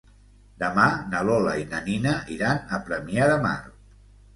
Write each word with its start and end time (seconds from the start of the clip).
Demà 0.63 0.85
na 1.11 1.21
Lola 1.29 1.55
i 1.65 1.69
na 1.75 1.85
Nina 1.91 2.17
iran 2.39 2.67
a 2.79 2.85
Premià 2.91 3.33
de 3.35 3.41
Mar. 3.49 3.59